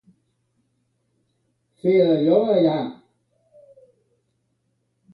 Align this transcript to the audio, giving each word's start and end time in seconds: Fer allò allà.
Fer 1.83 1.93
allò 2.13 2.39
allà. 2.57 2.79